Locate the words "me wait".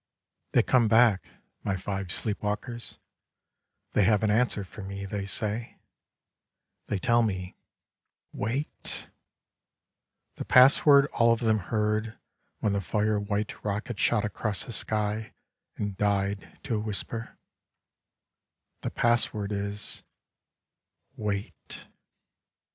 7.21-9.09